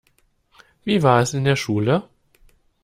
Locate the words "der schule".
1.43-2.09